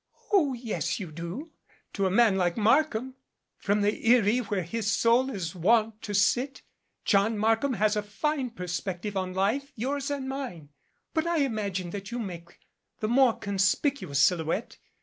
[0.33, 1.51] "Oh, yes, you do,
[1.93, 3.13] to a man like Markham.
[3.59, 6.63] From the eyrie where his soul is wont to sit,
[7.05, 10.69] John Markham has a fine perspective on life yours and mine.
[11.13, 12.57] But I imagine 19 that you make
[12.99, 14.79] the more conspicuous silhouette.